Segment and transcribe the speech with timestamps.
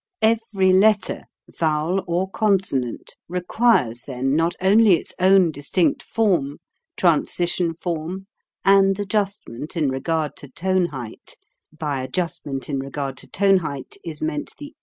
[0.23, 1.25] Every letter,
[1.55, 6.57] vowel, or consonant requires then not only its own distinct form,
[6.97, 8.25] transition form,
[8.65, 11.35] and adjustment in regard to tone height
[11.71, 14.73] by adjustment in regard to tone height is meant PRONUNCIATION.